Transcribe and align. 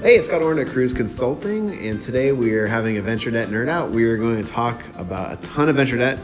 Hey, 0.00 0.14
it's 0.14 0.28
Scott 0.28 0.42
Orn 0.42 0.60
at 0.60 0.68
Kruze 0.68 0.94
Consulting, 0.94 1.76
and 1.80 2.00
today 2.00 2.30
we 2.30 2.54
are 2.54 2.68
having 2.68 2.98
a 2.98 3.02
venture 3.02 3.32
debt 3.32 3.48
nerd 3.48 3.68
out. 3.68 3.90
We 3.90 4.04
are 4.04 4.16
going 4.16 4.42
to 4.42 4.48
talk 4.48 4.80
about 4.94 5.32
a 5.32 5.36
ton 5.48 5.68
of 5.68 5.74
venture 5.74 5.96
debt. 5.98 6.20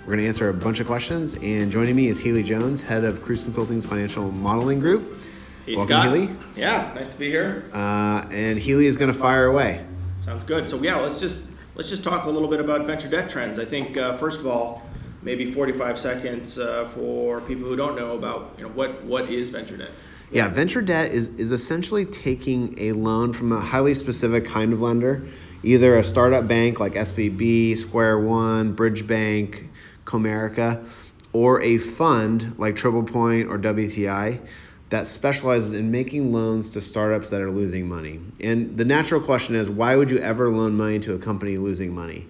We're 0.00 0.12
going 0.12 0.18
to 0.18 0.28
answer 0.28 0.50
a 0.50 0.54
bunch 0.54 0.80
of 0.80 0.86
questions, 0.86 1.32
and 1.42 1.72
joining 1.72 1.96
me 1.96 2.08
is 2.08 2.20
Healy 2.20 2.42
Jones, 2.42 2.82
head 2.82 3.04
of 3.04 3.22
Kruze 3.22 3.42
Consulting's 3.42 3.86
financial 3.86 4.30
modeling 4.30 4.80
group. 4.80 5.16
Hey, 5.64 5.76
Welcome, 5.76 5.96
Scott. 5.96 6.04
Healy. 6.14 6.30
Yeah, 6.56 6.92
nice 6.94 7.08
to 7.08 7.18
be 7.18 7.30
here. 7.30 7.64
Uh, 7.72 8.26
and 8.30 8.58
Healy 8.58 8.84
is 8.86 8.98
going 8.98 9.10
to 9.10 9.18
fire 9.18 9.46
away. 9.46 9.84
Sounds 10.18 10.44
good. 10.44 10.68
So 10.68 10.80
yeah, 10.82 10.96
let's 10.96 11.18
just 11.18 11.46
let's 11.74 11.88
just 11.88 12.04
talk 12.04 12.26
a 12.26 12.30
little 12.30 12.48
bit 12.48 12.60
about 12.60 12.84
venture 12.84 13.08
debt 13.08 13.30
trends. 13.30 13.58
I 13.58 13.64
think 13.64 13.96
uh, 13.96 14.18
first 14.18 14.40
of 14.40 14.46
all, 14.46 14.82
maybe 15.26 15.44
45 15.44 15.98
seconds 15.98 16.56
uh, 16.56 16.88
for 16.94 17.40
people 17.40 17.68
who 17.68 17.74
don't 17.74 17.96
know 17.96 18.14
about 18.14 18.54
you 18.56 18.62
know 18.62 18.70
what 18.70 19.02
what 19.04 19.28
is 19.28 19.50
venture 19.50 19.76
debt. 19.76 19.90
Yeah, 20.30 20.48
venture 20.48 20.80
debt 20.80 21.12
is, 21.12 21.28
is 21.30 21.52
essentially 21.52 22.04
taking 22.04 22.76
a 22.78 22.92
loan 22.92 23.32
from 23.32 23.52
a 23.52 23.60
highly 23.60 23.94
specific 23.94 24.44
kind 24.44 24.72
of 24.72 24.80
lender, 24.80 25.24
either 25.62 25.96
a 25.96 26.02
startup 26.02 26.48
bank 26.48 26.80
like 26.80 26.94
SVB, 26.94 27.76
Square 27.76 28.20
One, 28.20 28.72
Bridge 28.72 29.06
Bank, 29.06 29.68
Comerica, 30.04 30.84
or 31.32 31.60
a 31.62 31.78
fund 31.78 32.58
like 32.58 32.74
Triple 32.74 33.04
Point 33.04 33.48
or 33.48 33.58
WTI 33.58 34.40
that 34.88 35.06
specializes 35.08 35.72
in 35.72 35.90
making 35.90 36.32
loans 36.32 36.72
to 36.72 36.80
startups 36.80 37.30
that 37.30 37.40
are 37.40 37.50
losing 37.50 37.88
money. 37.88 38.20
And 38.40 38.76
the 38.76 38.84
natural 38.84 39.20
question 39.20 39.54
is 39.54 39.70
why 39.70 39.96
would 39.96 40.10
you 40.10 40.18
ever 40.18 40.48
loan 40.50 40.76
money 40.76 40.98
to 41.00 41.14
a 41.14 41.18
company 41.18 41.56
losing 41.56 41.94
money? 41.94 42.26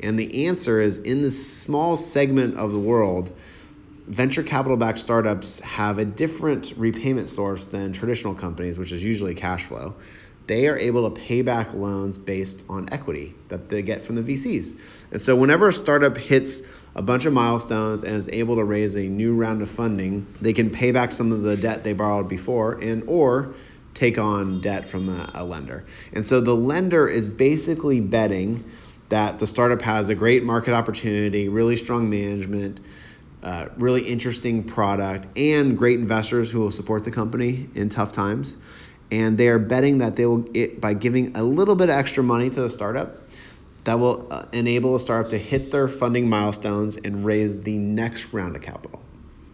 And 0.00 0.18
the 0.18 0.46
answer 0.46 0.80
is 0.80 0.98
in 0.98 1.22
this 1.22 1.60
small 1.60 1.96
segment 1.96 2.56
of 2.56 2.72
the 2.72 2.78
world, 2.78 3.34
venture 4.06 4.42
capital 4.42 4.76
backed 4.76 4.98
startups 4.98 5.60
have 5.60 5.98
a 5.98 6.04
different 6.04 6.74
repayment 6.76 7.28
source 7.28 7.66
than 7.66 7.92
traditional 7.92 8.34
companies, 8.34 8.78
which 8.78 8.92
is 8.92 9.02
usually 9.02 9.34
cash 9.34 9.64
flow. 9.64 9.94
They 10.46 10.68
are 10.68 10.78
able 10.78 11.10
to 11.10 11.20
pay 11.20 11.42
back 11.42 11.74
loans 11.74 12.18
based 12.18 12.62
on 12.68 12.88
equity 12.92 13.34
that 13.48 13.68
they 13.68 13.82
get 13.82 14.02
from 14.02 14.14
the 14.14 14.22
VCs. 14.22 14.78
And 15.10 15.20
so, 15.20 15.34
whenever 15.34 15.68
a 15.68 15.72
startup 15.72 16.16
hits 16.16 16.62
a 16.94 17.02
bunch 17.02 17.26
of 17.26 17.32
milestones 17.32 18.04
and 18.04 18.14
is 18.14 18.28
able 18.28 18.56
to 18.56 18.64
raise 18.64 18.94
a 18.94 19.02
new 19.02 19.34
round 19.34 19.60
of 19.60 19.68
funding, 19.68 20.26
they 20.40 20.52
can 20.52 20.70
pay 20.70 20.92
back 20.92 21.10
some 21.10 21.32
of 21.32 21.42
the 21.42 21.56
debt 21.56 21.82
they 21.82 21.92
borrowed 21.92 22.28
before 22.28 22.74
and 22.74 23.02
or 23.08 23.54
take 23.92 24.18
on 24.18 24.60
debt 24.60 24.86
from 24.86 25.08
a, 25.08 25.30
a 25.34 25.44
lender. 25.44 25.84
And 26.12 26.24
so 26.24 26.40
the 26.40 26.54
lender 26.54 27.08
is 27.08 27.28
basically 27.28 28.00
betting 28.00 28.62
that 29.08 29.38
the 29.38 29.46
startup 29.46 29.82
has 29.82 30.08
a 30.08 30.14
great 30.14 30.42
market 30.42 30.74
opportunity, 30.74 31.48
really 31.48 31.76
strong 31.76 32.10
management, 32.10 32.80
uh, 33.42 33.68
really 33.78 34.02
interesting 34.02 34.64
product, 34.64 35.26
and 35.38 35.78
great 35.78 35.98
investors 35.98 36.50
who 36.50 36.60
will 36.60 36.70
support 36.70 37.04
the 37.04 37.10
company 37.10 37.68
in 37.74 37.88
tough 37.88 38.12
times. 38.12 38.56
And 39.10 39.38
they 39.38 39.48
are 39.48 39.60
betting 39.60 39.98
that 39.98 40.16
they 40.16 40.26
will, 40.26 40.44
it, 40.52 40.80
by 40.80 40.94
giving 40.94 41.36
a 41.36 41.42
little 41.42 41.76
bit 41.76 41.88
extra 41.88 42.24
money 42.24 42.50
to 42.50 42.60
the 42.60 42.70
startup, 42.70 43.22
that 43.84 44.00
will 44.00 44.26
uh, 44.32 44.46
enable 44.52 44.96
a 44.96 45.00
startup 45.00 45.30
to 45.30 45.38
hit 45.38 45.70
their 45.70 45.86
funding 45.86 46.28
milestones 46.28 46.96
and 46.96 47.24
raise 47.24 47.60
the 47.60 47.76
next 47.76 48.32
round 48.32 48.56
of 48.56 48.62
capital. 48.62 49.00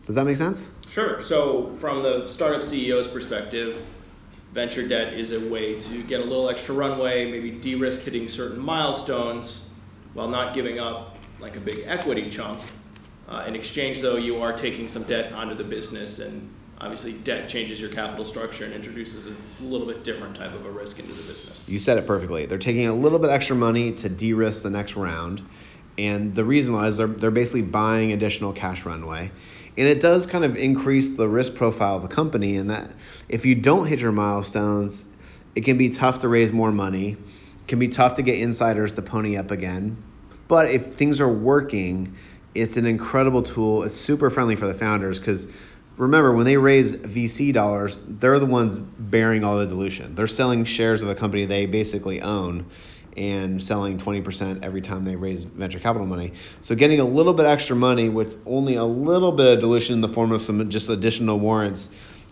Does 0.07 0.15
that 0.15 0.25
make 0.25 0.39
sense? 0.39 0.71
Sure. 0.89 1.23
So 1.23 1.77
from 1.79 2.03
the 2.03 2.27
startup 2.29 2.63
CEO's 2.63 3.09
perspective, 3.09 3.85
venture 4.53 4.87
debt 4.87 5.15
is 5.15 5.33
a 5.33 5.41
way 5.41 5.79
to 5.81 6.03
get 6.05 6.21
a 6.21 6.25
little 6.25 6.49
extra 6.49 6.75
runway, 6.75 7.31
maybe 7.31 7.51
de-risk 7.51 8.01
hitting 8.03 8.29
certain 8.29 8.61
milestones, 8.61 9.71
while 10.15 10.29
not 10.29 10.55
giving 10.55 10.79
up 10.79 11.17
like 11.41 11.57
a 11.57 11.61
big 11.61 11.85
equity 11.87 12.31
chunk. 12.31 12.61
Uh, 13.29 13.45
in 13.47 13.55
exchange, 13.55 14.03
though, 14.03 14.17
you 14.17 14.41
are 14.43 14.53
taking 14.53 14.89
some 14.89 15.03
debt 15.05 15.33
onto 15.33 15.55
the 15.55 15.65
business, 15.65 16.19
and 16.19 16.53
obviously, 16.81 17.15
debt 17.15 17.49
changes 17.49 17.81
your 17.81 17.91
capital 17.91 18.25
structure 18.25 18.65
and 18.65 18.75
introduces 18.75 19.27
a 19.29 19.63
little 19.63 19.87
bit 19.87 20.05
different 20.05 20.37
type 20.37 20.53
of 20.53 20.67
a 20.67 20.71
risk 20.71 20.99
into 20.99 21.13
the 21.13 21.23
business. 21.23 21.65
You 21.67 21.79
said 21.79 21.97
it 21.97 22.07
perfectly. 22.07 22.45
They're 22.45 22.59
taking 22.59 22.87
a 22.89 22.95
little 22.95 23.19
bit 23.19 23.31
extra 23.31 23.57
money 23.57 23.93
to 23.93 24.09
de 24.09 24.35
risk 24.35 24.63
the 24.63 24.71
next 24.71 24.97
round. 24.97 25.43
And 25.99 26.35
the 26.35 26.45
reason 26.45 26.75
why 26.75 26.87
is 26.87 26.97
they're, 26.97 27.07
they're 27.07 27.31
basically 27.31 27.63
buying 27.63 28.13
additional 28.13 28.53
cash 28.53 28.85
runway. 28.87 29.31
And 29.77 29.89
it 29.89 30.01
does 30.01 30.27
kind 30.27 30.45
of 30.45 30.57
increase 30.57 31.11
the 31.11 31.29
risk 31.29 31.55
profile 31.55 31.97
of 31.97 32.03
the 32.03 32.09
company 32.09 32.57
in 32.57 32.67
that 32.67 32.93
if 33.29 33.47
you 33.47 33.55
don't 33.55 33.87
hit 33.87 34.01
your 34.01 34.13
milestones, 34.13 35.07
it 35.55 35.63
can 35.65 35.79
be 35.79 35.89
tough 35.89 36.19
to 36.21 36.29
raise 36.29 36.53
more 36.53 36.71
money. 36.71 37.17
Can 37.69 37.79
be 37.79 37.89
tough 37.89 38.17
to 38.17 38.23
get 38.23 38.39
insiders 38.39 38.93
to 38.93 39.03
pony 39.03 39.37
up 39.37 39.51
again. 39.51 40.03
But 40.49 40.71
if 40.71 40.87
things 40.95 41.21
are 41.21 41.33
working, 41.33 42.15
it's 42.55 42.77
an 42.77 42.85
incredible 42.85 43.43
tool. 43.43 43.83
It's 43.85 43.95
super 43.95 44.29
friendly 44.29 44.57
for 44.57 44.67
the 44.67 44.75
founders 44.75 45.19
because 45.19 45.51
remember, 45.97 46.33
when 46.33 46.45
they 46.45 46.57
raise 46.59 46.95
VC 46.95 47.53
dollars, 47.53 48.01
they're 48.07 48.39
the 48.39 48.47
ones 48.47 48.77
bearing 48.79 49.45
all 49.45 49.57
the 49.57 49.67
dilution. 49.67 50.15
They're 50.15 50.27
selling 50.27 50.65
shares 50.65 51.03
of 51.03 51.09
a 51.09 51.15
company 51.15 51.47
they 51.47 51.65
basically 51.65 52.21
own 52.21 52.67
and 53.17 53.63
selling 53.63 53.99
20% 53.99 54.63
every 54.63 54.81
time 54.81 55.05
they 55.05 55.17
raise 55.17 55.45
venture 55.45 55.79
capital 55.79 56.07
money. 56.07 56.33
So 56.63 56.75
getting 56.75 57.01
a 57.01 57.05
little 57.05 57.35
bit 57.35 57.47
extra 57.47 57.77
money 57.77 58.09
with 58.09 58.39
only 58.47 58.75
a 58.77 58.85
little 58.85 59.33
bit 59.33 59.55
of 59.55 59.61
dilution 59.61 59.95
in 59.95 60.01
the 60.01 60.09
form 60.09 60.33
of 60.33 60.43
some 60.43 60.69
just 60.71 60.89
additional 60.89 61.39
warrants 61.39 61.89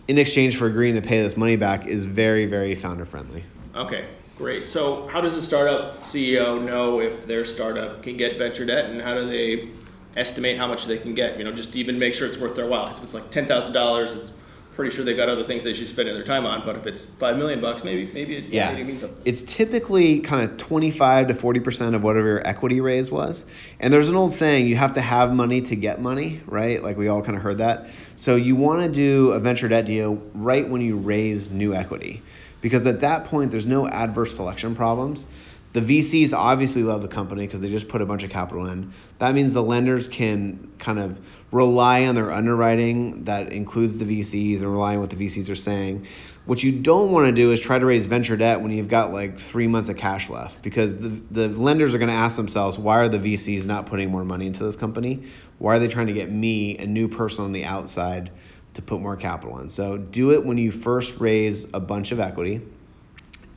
in 0.07 0.17
exchange 0.17 0.57
for 0.57 0.67
agreeing 0.67 0.95
to 0.95 1.01
pay 1.01 1.21
this 1.21 1.37
money 1.37 1.55
back 1.55 1.87
is 1.87 2.05
very, 2.05 2.45
very 2.45 2.75
founder 2.75 3.05
friendly. 3.05 3.43
Okay, 3.75 4.07
great. 4.37 4.69
So, 4.69 5.07
how 5.07 5.21
does 5.21 5.35
a 5.35 5.41
startup 5.41 6.03
CEO 6.03 6.63
know 6.63 6.99
if 6.99 7.25
their 7.27 7.45
startup 7.45 8.03
can 8.03 8.17
get 8.17 8.37
venture 8.37 8.65
debt, 8.65 8.89
and 8.89 9.01
how 9.01 9.13
do 9.13 9.25
they 9.27 9.69
estimate 10.17 10.57
how 10.57 10.67
much 10.67 10.85
they 10.85 10.97
can 10.97 11.13
get? 11.13 11.37
You 11.37 11.43
know, 11.43 11.51
just 11.51 11.75
even 11.75 11.97
make 11.99 12.13
sure 12.13 12.27
it's 12.27 12.37
worth 12.37 12.55
their 12.55 12.67
while. 12.67 12.87
If 12.87 13.01
it's 13.01 13.13
like 13.13 13.31
ten 13.31 13.45
thousand 13.45 13.73
dollars, 13.73 14.15
it's 14.15 14.33
pretty 14.75 14.95
sure 14.95 15.03
they've 15.03 15.17
got 15.17 15.29
other 15.29 15.43
things 15.43 15.63
they 15.63 15.73
should 15.73 15.87
spend 15.87 16.07
their 16.09 16.23
time 16.23 16.45
on. 16.45 16.65
But 16.65 16.75
if 16.75 16.85
it's 16.87 17.05
five 17.05 17.37
million 17.37 17.61
bucks, 17.61 17.83
maybe 17.83 18.09
maybe 18.13 18.37
it, 18.37 18.45
Yeah. 18.51 18.69
maybe 18.69 18.81
it 18.81 18.87
means 18.87 19.01
something. 19.01 19.17
It's 19.25 19.41
typically 19.43 20.19
kind 20.19 20.49
of 20.49 20.57
25 20.57 21.27
to 21.27 21.33
40% 21.33 21.93
of 21.95 22.03
whatever 22.03 22.27
your 22.27 22.47
equity 22.47 22.81
raise 22.81 23.11
was. 23.11 23.45
And 23.79 23.93
there's 23.93 24.09
an 24.09 24.15
old 24.15 24.31
saying, 24.33 24.67
you 24.67 24.75
have 24.75 24.93
to 24.93 25.01
have 25.01 25.33
money 25.33 25.61
to 25.61 25.75
get 25.75 26.01
money, 26.01 26.41
right? 26.45 26.81
Like 26.81 26.97
we 26.97 27.07
all 27.07 27.21
kind 27.21 27.35
of 27.37 27.43
heard 27.43 27.57
that. 27.59 27.89
So 28.15 28.35
you 28.35 28.55
want 28.55 28.81
to 28.83 28.89
do 28.89 29.31
a 29.31 29.39
venture 29.39 29.67
debt 29.67 29.85
deal 29.85 30.21
right 30.33 30.67
when 30.67 30.81
you 30.81 30.97
raise 30.97 31.51
new 31.51 31.73
equity. 31.73 32.21
Because 32.61 32.85
at 32.85 32.99
that 33.01 33.25
point, 33.25 33.51
there's 33.51 33.67
no 33.67 33.87
adverse 33.87 34.35
selection 34.35 34.75
problems. 34.75 35.25
The 35.73 35.81
VCs 35.81 36.33
obviously 36.33 36.83
love 36.83 37.01
the 37.01 37.07
company 37.07 37.45
because 37.47 37.61
they 37.61 37.69
just 37.69 37.87
put 37.87 38.01
a 38.01 38.05
bunch 38.05 38.23
of 38.23 38.29
capital 38.29 38.65
in. 38.67 38.91
That 39.19 39.33
means 39.33 39.53
the 39.53 39.63
lenders 39.63 40.07
can 40.07 40.69
kind 40.79 40.99
of 40.99 41.19
rely 41.51 42.05
on 42.05 42.15
their 42.15 42.31
underwriting 42.31 43.25
that 43.25 43.51
includes 43.51 43.97
the 43.97 44.05
VCs 44.05 44.61
and 44.61 44.71
rely 44.71 44.95
on 44.95 45.01
what 45.01 45.09
the 45.09 45.17
VCs 45.17 45.49
are 45.49 45.55
saying. 45.55 46.07
What 46.45 46.63
you 46.63 46.71
don't 46.71 47.11
want 47.11 47.27
to 47.27 47.33
do 47.33 47.51
is 47.51 47.59
try 47.59 47.77
to 47.77 47.85
raise 47.85 48.07
venture 48.07 48.37
debt 48.37 48.61
when 48.61 48.71
you've 48.71 48.87
got 48.87 49.11
like 49.11 49.37
three 49.37 49.67
months 49.67 49.89
of 49.89 49.97
cash 49.97 50.29
left 50.29 50.61
because 50.61 50.97
the, 50.97 51.09
the 51.09 51.49
lenders 51.49 51.93
are 51.93 51.97
going 51.97 52.09
to 52.09 52.15
ask 52.15 52.37
themselves, 52.37 52.79
why 52.79 52.97
are 52.97 53.09
the 53.09 53.19
VCs 53.19 53.67
not 53.67 53.85
putting 53.85 54.09
more 54.09 54.23
money 54.23 54.47
into 54.47 54.63
this 54.63 54.75
company? 54.75 55.23
Why 55.59 55.75
are 55.75 55.79
they 55.79 55.87
trying 55.87 56.07
to 56.07 56.13
get 56.13 56.31
me, 56.31 56.77
a 56.77 56.87
new 56.87 57.07
person 57.07 57.43
on 57.43 57.51
the 57.51 57.65
outside, 57.65 58.31
to 58.73 58.81
put 58.81 59.01
more 59.01 59.17
capital 59.17 59.59
in? 59.59 59.69
So 59.69 59.97
do 59.97 60.31
it 60.31 60.45
when 60.45 60.57
you 60.57 60.71
first 60.71 61.19
raise 61.19 61.71
a 61.73 61.79
bunch 61.79 62.11
of 62.11 62.19
equity 62.19 62.61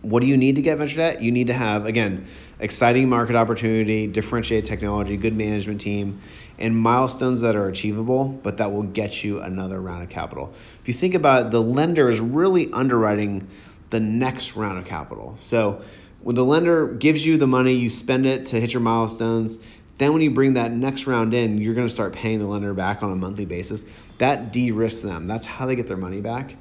what 0.04 0.20
do 0.20 0.26
you 0.26 0.36
need 0.36 0.56
to 0.56 0.62
get 0.62 0.78
venture 0.78 0.98
debt? 0.98 1.22
You 1.22 1.32
need 1.32 1.48
to 1.48 1.54
have, 1.54 1.86
again, 1.86 2.26
exciting 2.58 3.08
market 3.08 3.36
opportunity, 3.36 4.06
differentiated 4.06 4.64
technology, 4.64 5.16
good 5.16 5.36
management 5.36 5.80
team, 5.80 6.20
and 6.58 6.76
milestones 6.76 7.40
that 7.40 7.56
are 7.56 7.68
achievable, 7.68 8.28
but 8.42 8.58
that 8.58 8.72
will 8.72 8.84
get 8.84 9.24
you 9.24 9.40
another 9.40 9.80
round 9.80 10.02
of 10.02 10.08
capital. 10.08 10.54
If 10.80 10.88
you 10.88 10.94
think 10.94 11.14
about 11.14 11.46
it, 11.46 11.50
the 11.50 11.60
lender 11.60 12.08
is 12.08 12.20
really 12.20 12.72
underwriting 12.72 13.48
the 13.90 14.00
next 14.00 14.56
round 14.56 14.78
of 14.78 14.84
capital. 14.84 15.36
So 15.40 15.82
when 16.22 16.36
the 16.36 16.44
lender 16.44 16.86
gives 16.86 17.26
you 17.26 17.36
the 17.36 17.46
money, 17.46 17.74
you 17.74 17.88
spend 17.88 18.26
it 18.26 18.44
to 18.46 18.60
hit 18.60 18.72
your 18.72 18.80
milestones. 18.80 19.58
Then 19.98 20.12
when 20.12 20.22
you 20.22 20.30
bring 20.30 20.54
that 20.54 20.72
next 20.72 21.06
round 21.06 21.34
in, 21.34 21.58
you're 21.58 21.74
going 21.74 21.86
to 21.86 21.92
start 21.92 22.12
paying 22.12 22.38
the 22.38 22.46
lender 22.46 22.72
back 22.72 23.02
on 23.02 23.12
a 23.12 23.16
monthly 23.16 23.44
basis. 23.44 23.84
That 24.18 24.52
de-risks 24.52 25.02
them. 25.02 25.26
That's 25.26 25.46
how 25.46 25.66
they 25.66 25.76
get 25.76 25.86
their 25.86 25.96
money 25.96 26.20
back. 26.20 26.56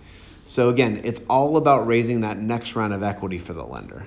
So 0.45 0.69
again, 0.69 1.01
it's 1.03 1.21
all 1.29 1.55
about 1.57 1.87
raising 1.87 2.21
that 2.21 2.37
next 2.37 2.75
round 2.75 2.93
of 2.93 3.03
equity 3.03 3.37
for 3.37 3.53
the 3.53 3.63
lender. 3.63 4.05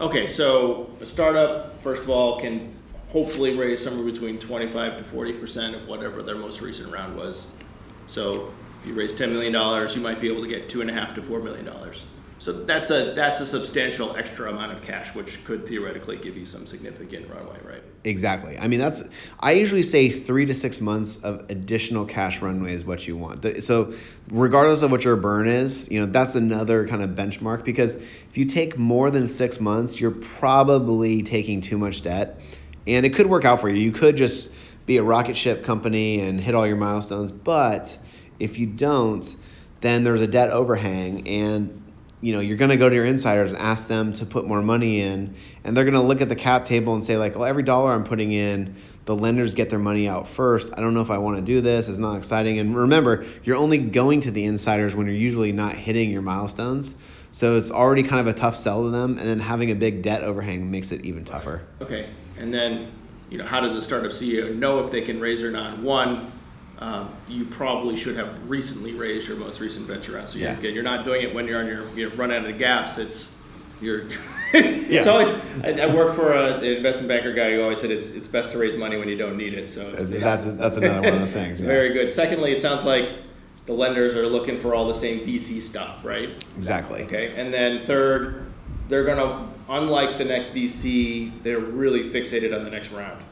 Okay, 0.00 0.26
so 0.26 0.90
a 1.00 1.06
startup, 1.06 1.80
first 1.80 2.02
of 2.02 2.10
all, 2.10 2.40
can 2.40 2.74
hopefully 3.10 3.56
raise 3.56 3.80
somewhere 3.82 4.04
between 4.04 4.40
25 4.40 4.98
to 4.98 5.04
40 5.04 5.32
percent 5.34 5.76
of 5.76 5.86
whatever 5.86 6.20
their 6.20 6.34
most 6.34 6.60
recent 6.60 6.92
round 6.92 7.16
was. 7.16 7.52
So 8.08 8.52
if 8.80 8.88
you 8.88 8.94
raise 8.94 9.12
10 9.12 9.32
million 9.32 9.52
dollars, 9.52 9.94
you 9.94 10.02
might 10.02 10.20
be 10.20 10.28
able 10.28 10.42
to 10.42 10.48
get 10.48 10.68
two 10.68 10.80
and 10.80 10.90
a 10.90 10.92
half 10.92 11.14
to 11.14 11.22
four 11.22 11.40
million 11.40 11.64
dollars. 11.64 12.04
So 12.44 12.52
that's 12.52 12.90
a 12.90 13.14
that's 13.14 13.40
a 13.40 13.46
substantial 13.46 14.14
extra 14.16 14.50
amount 14.50 14.70
of 14.72 14.82
cash, 14.82 15.14
which 15.14 15.42
could 15.46 15.66
theoretically 15.66 16.18
give 16.18 16.36
you 16.36 16.44
some 16.44 16.66
significant 16.66 17.30
runway, 17.30 17.56
right? 17.64 17.82
Exactly. 18.04 18.58
I 18.58 18.68
mean, 18.68 18.80
that's 18.80 19.02
I 19.40 19.52
usually 19.52 19.82
say 19.82 20.10
three 20.10 20.44
to 20.44 20.54
six 20.54 20.78
months 20.78 21.24
of 21.24 21.46
additional 21.48 22.04
cash 22.04 22.42
runway 22.42 22.74
is 22.74 22.84
what 22.84 23.08
you 23.08 23.16
want. 23.16 23.62
So, 23.62 23.94
regardless 24.30 24.82
of 24.82 24.90
what 24.90 25.06
your 25.06 25.16
burn 25.16 25.48
is, 25.48 25.90
you 25.90 25.98
know 25.98 26.04
that's 26.04 26.34
another 26.34 26.86
kind 26.86 27.02
of 27.02 27.12
benchmark 27.12 27.64
because 27.64 27.94
if 27.94 28.36
you 28.36 28.44
take 28.44 28.76
more 28.76 29.10
than 29.10 29.26
six 29.26 29.58
months, 29.58 29.98
you're 29.98 30.10
probably 30.10 31.22
taking 31.22 31.62
too 31.62 31.78
much 31.78 32.02
debt, 32.02 32.38
and 32.86 33.06
it 33.06 33.14
could 33.14 33.26
work 33.26 33.46
out 33.46 33.62
for 33.62 33.70
you. 33.70 33.76
You 33.76 33.90
could 33.90 34.18
just 34.18 34.54
be 34.84 34.98
a 34.98 35.02
rocket 35.02 35.38
ship 35.38 35.64
company 35.64 36.20
and 36.20 36.38
hit 36.38 36.54
all 36.54 36.66
your 36.66 36.76
milestones, 36.76 37.32
but 37.32 37.96
if 38.38 38.58
you 38.58 38.66
don't, 38.66 39.34
then 39.80 40.04
there's 40.04 40.20
a 40.20 40.26
debt 40.26 40.50
overhang 40.50 41.26
and 41.26 41.80
you 42.24 42.32
know 42.32 42.40
you're 42.40 42.56
going 42.56 42.70
to 42.70 42.76
go 42.76 42.88
to 42.88 42.94
your 42.94 43.04
insiders 43.04 43.52
and 43.52 43.60
ask 43.60 43.88
them 43.88 44.12
to 44.12 44.26
put 44.26 44.46
more 44.46 44.62
money 44.62 45.00
in 45.00 45.34
and 45.62 45.76
they're 45.76 45.84
going 45.84 45.94
to 45.94 46.00
look 46.00 46.20
at 46.20 46.28
the 46.28 46.36
cap 46.36 46.64
table 46.64 46.94
and 46.94 47.04
say 47.04 47.16
like 47.16 47.34
well 47.34 47.44
every 47.44 47.62
dollar 47.62 47.92
i'm 47.92 48.04
putting 48.04 48.32
in 48.32 48.74
the 49.04 49.14
lenders 49.14 49.52
get 49.52 49.70
their 49.70 49.78
money 49.78 50.08
out 50.08 50.26
first. 50.26 50.72
I 50.76 50.80
don't 50.80 50.94
know 50.94 51.02
if 51.02 51.10
i 51.10 51.18
want 51.18 51.36
to 51.36 51.42
do 51.42 51.60
this. 51.60 51.88
It's 51.88 51.98
not 51.98 52.16
exciting. 52.16 52.58
And 52.58 52.76
remember 52.76 53.24
you're 53.42 53.56
only 53.56 53.78
going 53.78 54.20
to 54.22 54.30
the 54.30 54.44
insiders 54.44 54.96
when 54.96 55.06
you're 55.06 55.14
usually 55.14 55.52
not 55.52 55.76
hitting 55.76 56.10
your 56.10 56.22
milestones. 56.22 56.94
So 57.30 57.56
it's 57.56 57.70
already 57.70 58.02
kind 58.02 58.20
of 58.20 58.28
a 58.28 58.32
tough 58.32 58.56
sell 58.56 58.84
to 58.84 58.90
them 58.90 59.18
and 59.18 59.28
then 59.28 59.40
having 59.40 59.70
a 59.70 59.74
big 59.74 60.02
debt 60.02 60.22
overhang 60.22 60.70
makes 60.70 60.92
it 60.92 61.04
even 61.04 61.24
tougher. 61.24 61.62
Okay 61.80 62.08
and 62.38 62.52
then 62.52 62.90
you 63.30 63.38
know 63.38 63.44
how 63.44 63.60
does 63.60 63.74
a 63.74 63.82
startup 63.82 64.10
ceo 64.10 64.54
know 64.54 64.84
if 64.84 64.90
they 64.90 65.00
can 65.00 65.20
raise 65.20 65.42
or 65.42 65.50
not? 65.50 65.78
One 65.78 66.32
um, 66.78 67.14
you 67.28 67.44
probably 67.44 67.96
should 67.96 68.16
have 68.16 68.48
recently 68.48 68.92
raised 68.92 69.28
your 69.28 69.36
most 69.36 69.60
recent 69.60 69.86
venture 69.86 70.12
round. 70.12 70.28
So 70.28 70.38
yeah. 70.38 70.58
you're, 70.60 70.72
you're 70.72 70.82
not 70.82 71.04
doing 71.04 71.22
it 71.22 71.34
when 71.34 71.46
you're 71.46 71.60
on 71.60 71.66
your 71.66 71.88
you 71.96 72.08
run 72.10 72.32
out 72.32 72.44
of 72.44 72.58
gas. 72.58 72.98
It's 72.98 73.34
you're. 73.80 74.04
it's 74.52 75.06
always. 75.06 75.28
I, 75.62 75.86
I 75.86 75.94
worked 75.94 76.14
for 76.14 76.32
a, 76.32 76.58
an 76.58 76.64
investment 76.64 77.08
banker 77.08 77.32
guy 77.32 77.52
who 77.52 77.62
always 77.62 77.80
said 77.80 77.90
it's 77.90 78.10
it's 78.10 78.28
best 78.28 78.52
to 78.52 78.58
raise 78.58 78.76
money 78.76 78.96
when 78.96 79.08
you 79.08 79.16
don't 79.16 79.36
need 79.36 79.54
it. 79.54 79.68
So 79.68 79.92
that's 79.92 80.18
that's, 80.18 80.54
that's 80.54 80.76
another 80.76 81.02
one 81.02 81.14
of 81.14 81.20
those 81.20 81.32
things. 81.32 81.60
Yeah. 81.64 81.68
Very 81.68 81.92
good. 81.92 82.12
Secondly, 82.12 82.52
it 82.52 82.60
sounds 82.60 82.84
like 82.84 83.08
the 83.66 83.72
lenders 83.72 84.14
are 84.14 84.26
looking 84.26 84.58
for 84.58 84.74
all 84.74 84.86
the 84.86 84.94
same 84.94 85.20
VC 85.20 85.62
stuff, 85.62 86.04
right? 86.04 86.44
Exactly. 86.56 87.02
Okay, 87.04 87.34
and 87.36 87.54
then 87.54 87.80
third, 87.80 88.44
they're 88.88 89.04
gonna 89.04 89.48
unlike 89.68 90.18
the 90.18 90.24
next 90.24 90.52
VC, 90.52 91.42
they're 91.42 91.58
really 91.58 92.10
fixated 92.10 92.54
on 92.54 92.64
the 92.64 92.70
next 92.70 92.90
round. 92.90 93.22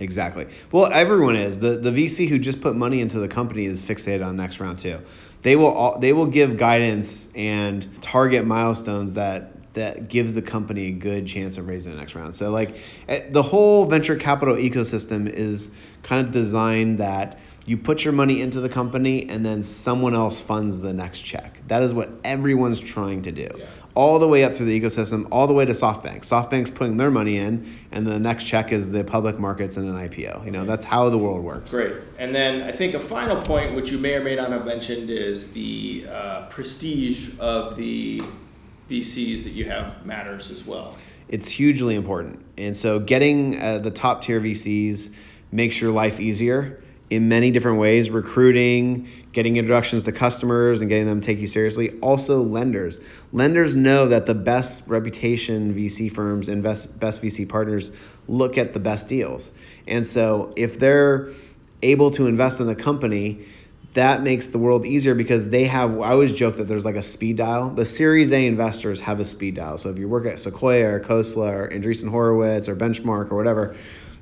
Exactly. 0.00 0.46
Well, 0.72 0.90
everyone 0.92 1.36
is. 1.36 1.58
The 1.58 1.76
the 1.76 1.90
VC 1.90 2.28
who 2.28 2.38
just 2.38 2.60
put 2.60 2.76
money 2.76 3.00
into 3.00 3.18
the 3.18 3.28
company 3.28 3.64
is 3.64 3.82
fixated 3.82 4.24
on 4.24 4.36
next 4.36 4.60
round 4.60 4.78
too. 4.78 5.00
They 5.42 5.56
will 5.56 5.72
all, 5.72 5.98
they 5.98 6.12
will 6.12 6.26
give 6.26 6.56
guidance 6.56 7.28
and 7.34 7.86
target 8.02 8.44
milestones 8.44 9.14
that 9.14 9.52
that 9.76 10.08
gives 10.08 10.34
the 10.34 10.42
company 10.42 10.88
a 10.88 10.92
good 10.92 11.26
chance 11.26 11.56
of 11.58 11.68
raising 11.68 11.94
the 11.94 11.98
next 11.98 12.14
round. 12.14 12.34
So 12.34 12.50
like 12.50 12.76
eh, 13.08 13.22
the 13.30 13.42
whole 13.42 13.86
venture 13.86 14.16
capital 14.16 14.56
ecosystem 14.56 15.28
is 15.28 15.70
kind 16.02 16.26
of 16.26 16.32
designed 16.32 16.98
that 16.98 17.38
you 17.66 17.76
put 17.76 18.04
your 18.04 18.12
money 18.12 18.40
into 18.40 18.60
the 18.60 18.68
company 18.68 19.28
and 19.28 19.44
then 19.44 19.62
someone 19.62 20.14
else 20.14 20.40
funds 20.40 20.80
the 20.80 20.92
next 20.92 21.20
check. 21.20 21.60
That 21.66 21.82
is 21.82 21.92
what 21.92 22.10
everyone's 22.24 22.80
trying 22.80 23.22
to 23.22 23.32
do. 23.32 23.48
Yeah. 23.56 23.66
All 23.94 24.18
the 24.18 24.28
way 24.28 24.44
up 24.44 24.52
through 24.52 24.66
the 24.66 24.80
ecosystem, 24.80 25.26
all 25.30 25.46
the 25.46 25.52
way 25.52 25.64
to 25.64 25.72
SoftBank. 25.72 26.20
SoftBank's 26.20 26.70
putting 26.70 26.96
their 26.96 27.10
money 27.10 27.38
in, 27.38 27.66
and 27.90 28.06
the 28.06 28.18
next 28.18 28.44
check 28.44 28.70
is 28.70 28.92
the 28.92 29.02
public 29.02 29.38
markets 29.38 29.78
and 29.78 29.88
an 29.88 30.08
IPO. 30.08 30.44
You 30.44 30.50
know, 30.52 30.64
that's 30.64 30.84
how 30.84 31.08
the 31.08 31.18
world 31.18 31.42
works. 31.42 31.72
Great. 31.72 31.96
And 32.18 32.34
then 32.34 32.62
I 32.62 32.72
think 32.72 32.94
a 32.94 33.00
final 33.00 33.40
point, 33.42 33.74
which 33.74 33.90
you 33.90 33.98
may 33.98 34.14
or 34.14 34.22
may 34.22 34.36
not 34.36 34.50
have 34.50 34.66
mentioned, 34.66 35.10
is 35.10 35.52
the 35.52 36.06
uh, 36.08 36.46
prestige 36.46 37.30
of 37.40 37.76
the 37.76 38.22
VCs 38.90 39.44
that 39.44 39.52
you 39.52 39.66
have 39.66 40.04
matters 40.06 40.50
as 40.50 40.64
well. 40.64 40.96
It's 41.28 41.50
hugely 41.50 41.94
important. 41.94 42.44
And 42.56 42.76
so 42.76 42.98
getting 42.98 43.60
uh, 43.60 43.78
the 43.78 43.90
top 43.90 44.22
tier 44.22 44.40
VCs 44.40 45.14
makes 45.50 45.80
your 45.80 45.90
life 45.90 46.20
easier 46.20 46.82
in 47.08 47.28
many 47.28 47.50
different 47.50 47.78
ways 47.78 48.10
recruiting, 48.10 49.08
getting 49.32 49.56
introductions 49.56 50.04
to 50.04 50.12
customers 50.12 50.80
and 50.80 50.88
getting 50.88 51.06
them 51.06 51.20
to 51.20 51.26
take 51.26 51.38
you 51.38 51.46
seriously. 51.46 51.98
Also, 52.00 52.40
lenders. 52.40 52.98
Lenders 53.32 53.76
know 53.76 54.08
that 54.08 54.26
the 54.26 54.34
best 54.34 54.88
reputation 54.88 55.72
VC 55.74 56.10
firms 56.10 56.48
and 56.48 56.62
best, 56.62 56.98
best 56.98 57.22
VC 57.22 57.48
partners 57.48 57.96
look 58.26 58.58
at 58.58 58.72
the 58.72 58.80
best 58.80 59.08
deals. 59.08 59.52
And 59.86 60.06
so, 60.06 60.52
if 60.56 60.78
they're 60.78 61.30
able 61.82 62.10
to 62.12 62.26
invest 62.26 62.60
in 62.60 62.66
the 62.66 62.74
company, 62.74 63.44
that 63.96 64.22
makes 64.22 64.48
the 64.48 64.58
world 64.58 64.86
easier 64.86 65.14
because 65.14 65.48
they 65.48 65.64
have 65.64 65.98
i 66.00 66.12
always 66.12 66.32
joke 66.32 66.56
that 66.56 66.64
there's 66.64 66.84
like 66.84 66.96
a 66.96 67.02
speed 67.02 67.36
dial. 67.36 67.70
The 67.70 67.84
series 67.84 68.32
a 68.32 68.46
investors 68.46 69.00
have 69.00 69.20
a 69.20 69.24
speed 69.24 69.56
dial. 69.56 69.78
So 69.78 69.90
if 69.90 69.98
you 69.98 70.08
work 70.08 70.26
at 70.26 70.38
sequoia 70.38 70.94
or 70.94 71.00
khosla 71.00 71.52
or 71.52 71.68
andreessen 71.70 72.10
horowitz 72.10 72.68
or 72.68 72.76
benchmark 72.76 73.32
or 73.32 73.36
whatever 73.36 73.74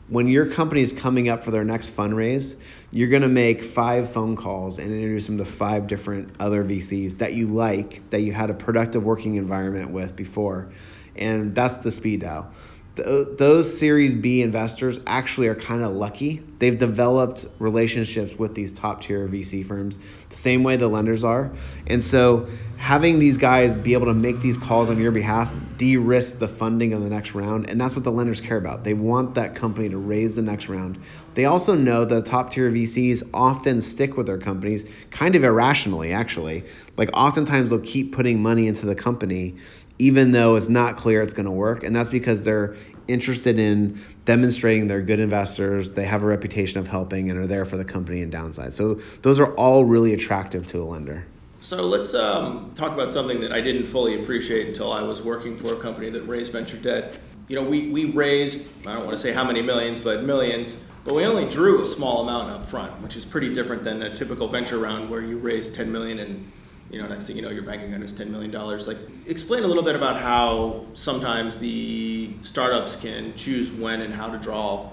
when 0.08 0.28
your 0.28 0.46
company 0.46 0.82
is 0.82 0.92
coming 0.92 1.28
up 1.28 1.42
for 1.42 1.50
their 1.50 1.64
next 1.64 1.96
fundraise, 1.96 2.60
you're 2.90 3.08
going 3.08 3.22
to 3.22 3.28
make 3.28 3.62
five 3.62 4.10
phone 4.10 4.36
calls 4.36 4.78
and 4.78 4.92
introduce 4.92 5.26
them 5.26 5.38
to 5.38 5.44
five 5.44 5.86
different 5.86 6.34
other 6.38 6.62
VCs 6.62 7.18
that 7.18 7.32
you 7.32 7.46
like, 7.46 8.08
that 8.10 8.20
you 8.20 8.32
had 8.32 8.50
a 8.50 8.54
productive 8.54 9.02
working 9.02 9.36
environment 9.36 9.90
with 9.90 10.14
before. 10.14 10.70
And 11.16 11.54
that's 11.54 11.78
the 11.78 11.90
speed 11.90 12.20
dial 12.20 12.52
those 12.94 13.76
Series 13.76 14.14
B 14.14 14.40
investors 14.40 15.00
actually 15.06 15.48
are 15.48 15.54
kind 15.54 15.82
of 15.82 15.92
lucky. 15.92 16.42
They've 16.58 16.78
developed 16.78 17.46
relationships 17.58 18.38
with 18.38 18.54
these 18.54 18.72
top 18.72 19.00
tier 19.00 19.26
VC 19.26 19.66
firms 19.66 19.98
the 20.28 20.36
same 20.36 20.62
way 20.62 20.76
the 20.76 20.86
lenders 20.86 21.24
are. 21.24 21.52
And 21.88 22.02
so 22.02 22.46
having 22.78 23.18
these 23.18 23.36
guys 23.36 23.74
be 23.74 23.94
able 23.94 24.06
to 24.06 24.14
make 24.14 24.40
these 24.40 24.56
calls 24.56 24.90
on 24.90 25.00
your 25.00 25.10
behalf 25.10 25.52
de 25.76 25.96
risk 25.96 26.38
the 26.38 26.46
funding 26.46 26.92
of 26.92 27.02
the 27.02 27.10
next 27.10 27.34
round. 27.34 27.68
And 27.68 27.80
that's 27.80 27.96
what 27.96 28.04
the 28.04 28.12
lenders 28.12 28.40
care 28.40 28.56
about. 28.56 28.84
They 28.84 28.94
want 28.94 29.34
that 29.34 29.56
company 29.56 29.88
to 29.88 29.98
raise 29.98 30.36
the 30.36 30.42
next 30.42 30.68
round. 30.68 30.98
They 31.34 31.46
also 31.46 31.74
know 31.74 32.04
that 32.04 32.26
top 32.26 32.50
tier 32.50 32.70
VCs 32.70 33.28
often 33.34 33.80
stick 33.80 34.16
with 34.16 34.26
their 34.26 34.38
companies 34.38 34.88
kind 35.10 35.34
of 35.34 35.42
irrationally, 35.42 36.12
actually. 36.12 36.64
Like 36.96 37.10
oftentimes 37.12 37.70
they'll 37.70 37.80
keep 37.80 38.14
putting 38.14 38.40
money 38.40 38.68
into 38.68 38.86
the 38.86 38.94
company 38.94 39.56
even 39.98 40.32
though 40.32 40.56
it's 40.56 40.68
not 40.68 40.96
clear 40.96 41.22
it's 41.22 41.34
going 41.34 41.46
to 41.46 41.52
work. 41.52 41.84
And 41.84 41.94
that's 41.94 42.10
because 42.10 42.42
they're 42.42 42.74
interested 43.06 43.58
in 43.58 44.00
demonstrating 44.24 44.86
they're 44.86 45.02
good 45.02 45.20
investors, 45.20 45.92
they 45.92 46.04
have 46.04 46.22
a 46.22 46.26
reputation 46.26 46.80
of 46.80 46.88
helping, 46.88 47.30
and 47.30 47.38
are 47.38 47.46
there 47.46 47.64
for 47.64 47.76
the 47.76 47.84
company 47.84 48.22
and 48.22 48.32
downside. 48.32 48.72
So 48.72 48.94
those 49.22 49.38
are 49.38 49.54
all 49.54 49.84
really 49.84 50.14
attractive 50.14 50.66
to 50.68 50.80
a 50.80 50.84
lender. 50.84 51.26
So 51.60 51.82
let's 51.82 52.14
um, 52.14 52.72
talk 52.74 52.92
about 52.92 53.10
something 53.10 53.40
that 53.40 53.52
I 53.52 53.60
didn't 53.60 53.86
fully 53.86 54.20
appreciate 54.20 54.68
until 54.68 54.92
I 54.92 55.02
was 55.02 55.22
working 55.22 55.56
for 55.56 55.72
a 55.72 55.76
company 55.76 56.10
that 56.10 56.22
raised 56.22 56.52
venture 56.52 56.76
debt. 56.76 57.18
You 57.48 57.56
know, 57.56 57.64
we, 57.64 57.88
we 57.88 58.06
raised, 58.06 58.86
I 58.86 58.94
don't 58.94 59.06
want 59.06 59.16
to 59.16 59.22
say 59.22 59.32
how 59.32 59.44
many 59.44 59.62
millions, 59.62 60.00
but 60.00 60.24
millions, 60.24 60.76
but 61.04 61.14
we 61.14 61.24
only 61.24 61.48
drew 61.48 61.82
a 61.82 61.86
small 61.86 62.22
amount 62.22 62.50
up 62.50 62.66
front, 62.66 63.00
which 63.02 63.16
is 63.16 63.24
pretty 63.24 63.52
different 63.52 63.84
than 63.84 64.02
a 64.02 64.14
typical 64.14 64.48
venture 64.48 64.78
round 64.78 65.10
where 65.10 65.22
you 65.22 65.38
raise 65.38 65.68
10 65.72 65.90
million 65.92 66.18
and 66.18 66.50
you 66.94 67.02
know, 67.02 67.08
next 67.08 67.26
thing 67.26 67.36
you 67.36 67.42
know, 67.42 67.50
your 67.50 67.64
bank 67.64 67.82
account 67.82 68.04
is 68.04 68.12
$10 68.12 68.28
million. 68.28 68.52
Like, 68.52 68.98
explain 69.26 69.64
a 69.64 69.66
little 69.66 69.82
bit 69.82 69.96
about 69.96 70.20
how 70.20 70.86
sometimes 70.94 71.58
the 71.58 72.32
startups 72.42 72.94
can 72.94 73.34
choose 73.34 73.72
when 73.72 74.00
and 74.00 74.14
how 74.14 74.30
to 74.30 74.38
draw 74.38 74.90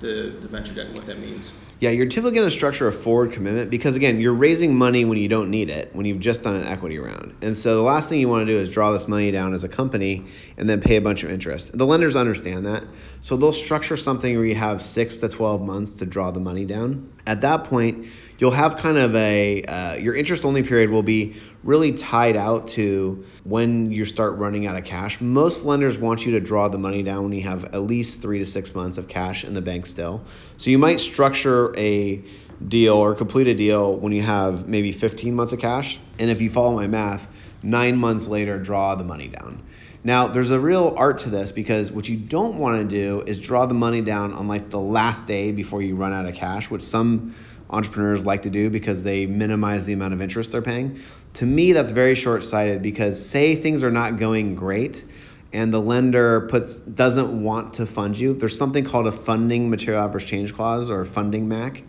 the, 0.00 0.34
the 0.40 0.48
venture 0.48 0.72
debt 0.72 0.86
and 0.86 0.94
what 0.96 1.06
that 1.06 1.18
means. 1.18 1.52
Yeah, 1.78 1.90
you're 1.90 2.06
typically 2.06 2.36
going 2.36 2.46
to 2.46 2.50
structure 2.50 2.86
a 2.86 2.92
forward 2.92 3.32
commitment 3.32 3.68
because, 3.68 3.96
again, 3.96 4.20
you're 4.20 4.34
raising 4.34 4.74
money 4.74 5.04
when 5.04 5.18
you 5.18 5.28
don't 5.28 5.50
need 5.50 5.68
it, 5.68 5.94
when 5.94 6.06
you've 6.06 6.20
just 6.20 6.44
done 6.44 6.54
an 6.54 6.64
equity 6.64 6.98
round. 6.98 7.34
And 7.42 7.56
so 7.56 7.74
the 7.74 7.82
last 7.82 8.08
thing 8.08 8.20
you 8.20 8.28
want 8.28 8.46
to 8.46 8.52
do 8.52 8.56
is 8.56 8.70
draw 8.70 8.92
this 8.92 9.08
money 9.08 9.30
down 9.32 9.52
as 9.52 9.64
a 9.64 9.68
company 9.68 10.24
and 10.56 10.70
then 10.70 10.80
pay 10.80 10.96
a 10.96 11.00
bunch 11.00 11.24
of 11.24 11.30
interest. 11.30 11.76
The 11.76 11.84
lenders 11.84 12.14
understand 12.14 12.64
that. 12.66 12.84
So 13.20 13.36
they'll 13.36 13.52
structure 13.52 13.96
something 13.96 14.36
where 14.36 14.46
you 14.46 14.54
have 14.54 14.80
six 14.80 15.18
to 15.18 15.28
12 15.28 15.60
months 15.66 15.94
to 15.94 16.06
draw 16.06 16.30
the 16.30 16.40
money 16.40 16.64
down. 16.64 17.12
At 17.26 17.40
that 17.40 17.64
point, 17.64 18.06
you'll 18.42 18.50
have 18.50 18.76
kind 18.76 18.98
of 18.98 19.14
a 19.14 19.62
uh, 19.62 19.94
your 19.94 20.16
interest 20.16 20.44
only 20.44 20.64
period 20.64 20.90
will 20.90 21.04
be 21.04 21.32
really 21.62 21.92
tied 21.92 22.34
out 22.34 22.66
to 22.66 23.24
when 23.44 23.92
you 23.92 24.04
start 24.04 24.36
running 24.36 24.66
out 24.66 24.76
of 24.76 24.82
cash. 24.82 25.20
Most 25.20 25.64
lenders 25.64 26.00
want 26.00 26.26
you 26.26 26.32
to 26.32 26.40
draw 26.40 26.66
the 26.66 26.76
money 26.76 27.04
down 27.04 27.22
when 27.22 27.32
you 27.32 27.42
have 27.42 27.62
at 27.66 27.82
least 27.82 28.20
three 28.20 28.40
to 28.40 28.46
six 28.46 28.74
months 28.74 28.98
of 28.98 29.06
cash 29.06 29.44
in 29.44 29.54
the 29.54 29.62
bank 29.62 29.86
still. 29.86 30.24
So 30.56 30.70
you 30.70 30.78
might 30.78 30.98
structure 30.98 31.72
a 31.78 32.20
deal 32.66 32.94
or 32.94 33.14
complete 33.14 33.46
a 33.46 33.54
deal 33.54 33.96
when 33.96 34.10
you 34.10 34.22
have 34.22 34.66
maybe 34.66 34.90
15 34.90 35.36
months 35.36 35.52
of 35.52 35.60
cash. 35.60 36.00
And 36.18 36.28
if 36.28 36.42
you 36.42 36.50
follow 36.50 36.74
my 36.74 36.88
math, 36.88 37.30
nine 37.62 37.96
months 37.96 38.26
later, 38.26 38.58
draw 38.58 38.96
the 38.96 39.04
money 39.04 39.28
down. 39.28 39.62
Now, 40.02 40.26
there's 40.26 40.50
a 40.50 40.58
real 40.58 40.94
art 40.96 41.18
to 41.20 41.30
this 41.30 41.52
because 41.52 41.92
what 41.92 42.08
you 42.08 42.16
don't 42.16 42.58
want 42.58 42.82
to 42.82 42.96
do 42.96 43.20
is 43.20 43.40
draw 43.40 43.66
the 43.66 43.74
money 43.74 44.00
down 44.00 44.32
on 44.32 44.48
like 44.48 44.68
the 44.68 44.80
last 44.80 45.28
day 45.28 45.52
before 45.52 45.80
you 45.80 45.94
run 45.94 46.12
out 46.12 46.26
of 46.26 46.34
cash, 46.34 46.70
which 46.70 46.82
some 46.82 47.36
entrepreneurs 47.72 48.24
like 48.24 48.42
to 48.42 48.50
do 48.50 48.70
because 48.70 49.02
they 49.02 49.26
minimize 49.26 49.86
the 49.86 49.92
amount 49.92 50.14
of 50.14 50.22
interest 50.22 50.52
they're 50.52 50.62
paying. 50.62 51.00
To 51.34 51.46
me, 51.46 51.72
that's 51.72 51.90
very 51.90 52.14
short 52.14 52.44
sighted 52.44 52.82
because, 52.82 53.24
say, 53.24 53.54
things 53.54 53.82
are 53.82 53.90
not 53.90 54.18
going 54.18 54.54
great 54.54 55.04
and 55.52 55.72
the 55.72 55.80
lender 55.80 56.42
puts 56.48 56.76
doesn't 56.76 57.42
want 57.42 57.74
to 57.74 57.86
fund 57.86 58.18
you 58.18 58.34
there's 58.34 58.56
something 58.56 58.84
called 58.84 59.06
a 59.06 59.12
funding 59.12 59.70
material 59.70 60.04
adverse 60.04 60.24
change 60.24 60.54
clause 60.54 60.90
or 60.90 61.04
funding 61.04 61.48
mac 61.48 61.82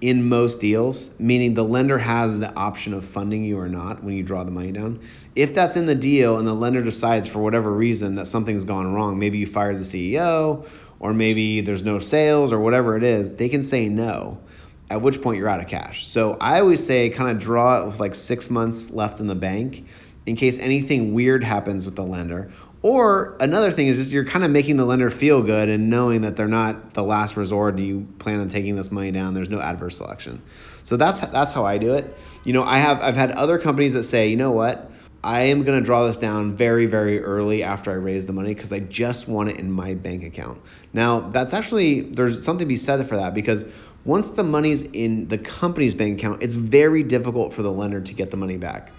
in 0.00 0.28
most 0.28 0.60
deals 0.60 1.18
meaning 1.18 1.54
the 1.54 1.64
lender 1.64 1.98
has 1.98 2.38
the 2.38 2.54
option 2.54 2.94
of 2.94 3.04
funding 3.04 3.44
you 3.44 3.58
or 3.58 3.68
not 3.68 4.02
when 4.02 4.14
you 4.16 4.22
draw 4.22 4.44
the 4.44 4.50
money 4.50 4.72
down 4.72 5.00
if 5.34 5.54
that's 5.54 5.76
in 5.76 5.86
the 5.86 5.94
deal 5.94 6.38
and 6.38 6.46
the 6.46 6.54
lender 6.54 6.82
decides 6.82 7.28
for 7.28 7.40
whatever 7.40 7.72
reason 7.72 8.14
that 8.14 8.26
something's 8.26 8.64
gone 8.64 8.92
wrong 8.94 9.18
maybe 9.18 9.38
you 9.38 9.46
fired 9.46 9.76
the 9.76 9.82
ceo 9.82 10.66
or 10.98 11.12
maybe 11.12 11.60
there's 11.60 11.84
no 11.84 11.98
sales 11.98 12.52
or 12.52 12.58
whatever 12.58 12.96
it 12.96 13.02
is 13.02 13.36
they 13.36 13.48
can 13.48 13.62
say 13.62 13.88
no 13.88 14.38
at 14.90 15.02
which 15.02 15.20
point 15.20 15.38
you're 15.38 15.48
out 15.48 15.60
of 15.60 15.68
cash. 15.68 16.06
So 16.06 16.36
I 16.40 16.60
always 16.60 16.84
say 16.84 17.08
kind 17.10 17.30
of 17.30 17.38
draw 17.38 17.82
it 17.82 17.86
with 17.86 18.00
like 18.00 18.14
six 18.14 18.50
months 18.50 18.90
left 18.90 19.20
in 19.20 19.26
the 19.26 19.34
bank 19.34 19.86
in 20.26 20.36
case 20.36 20.58
anything 20.58 21.12
weird 21.14 21.44
happens 21.44 21.86
with 21.86 21.96
the 21.96 22.04
lender. 22.04 22.50
Or 22.82 23.36
another 23.40 23.70
thing 23.70 23.88
is 23.88 23.96
just 23.96 24.12
you're 24.12 24.24
kind 24.24 24.44
of 24.44 24.50
making 24.50 24.76
the 24.76 24.84
lender 24.84 25.10
feel 25.10 25.42
good 25.42 25.68
and 25.68 25.90
knowing 25.90 26.20
that 26.20 26.36
they're 26.36 26.46
not 26.46 26.94
the 26.94 27.02
last 27.02 27.36
resort 27.36 27.74
and 27.74 27.84
you 27.84 28.06
plan 28.18 28.38
on 28.40 28.48
taking 28.48 28.76
this 28.76 28.92
money 28.92 29.10
down. 29.10 29.34
There's 29.34 29.50
no 29.50 29.60
adverse 29.60 29.96
selection. 29.96 30.42
So 30.84 30.96
that's 30.96 31.20
that's 31.20 31.52
how 31.52 31.64
I 31.64 31.78
do 31.78 31.94
it. 31.94 32.16
You 32.44 32.52
know, 32.52 32.62
I 32.62 32.78
have 32.78 33.02
I've 33.02 33.16
had 33.16 33.32
other 33.32 33.58
companies 33.58 33.94
that 33.94 34.04
say, 34.04 34.28
you 34.28 34.36
know 34.36 34.52
what, 34.52 34.92
I 35.26 35.40
am 35.46 35.64
going 35.64 35.76
to 35.76 35.84
draw 35.84 36.06
this 36.06 36.18
down 36.18 36.54
very, 36.54 36.86
very 36.86 37.20
early 37.20 37.64
after 37.64 37.90
I 37.90 37.94
raise 37.94 38.26
the 38.26 38.32
money 38.32 38.54
because 38.54 38.72
I 38.72 38.78
just 38.78 39.26
want 39.26 39.50
it 39.50 39.58
in 39.58 39.72
my 39.72 39.94
bank 39.94 40.22
account. 40.22 40.62
Now, 40.92 41.18
that's 41.18 41.52
actually, 41.52 42.02
there's 42.02 42.44
something 42.44 42.64
to 42.64 42.68
be 42.68 42.76
said 42.76 43.04
for 43.08 43.16
that 43.16 43.34
because 43.34 43.64
once 44.06 44.30
the 44.30 44.44
money's 44.44 44.82
in 44.82 45.26
the 45.28 45.36
company's 45.36 45.94
bank 45.94 46.18
account, 46.18 46.40
it's 46.40 46.54
very 46.54 47.02
difficult 47.02 47.52
for 47.52 47.62
the 47.62 47.72
lender 47.72 48.00
to 48.00 48.14
get 48.14 48.30
the 48.30 48.36
money 48.36 48.56
back. 48.56 48.92